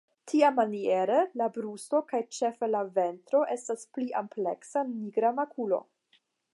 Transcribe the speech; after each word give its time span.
Tiamaniere 0.29 1.17
la 1.41 1.49
brusto 1.57 2.01
kaj 2.13 2.21
ĉefe 2.39 2.71
la 2.71 2.81
ventro 2.97 3.45
estas 3.59 3.87
pli 3.99 4.11
ampleksa 4.23 4.87
nigra 4.95 5.35
makulo. 5.43 5.85